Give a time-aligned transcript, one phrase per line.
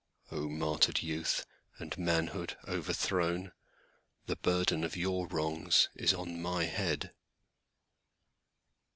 [0.31, 1.45] O martyred youth
[1.77, 3.51] and manhood overthrown,
[4.25, 7.13] The burden of your wrongs is on my head.